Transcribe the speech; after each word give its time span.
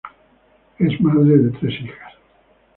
Es 0.79 0.99
madre 0.99 1.37
de 1.37 1.51
tres 1.59 1.79
hijas. 1.79 2.13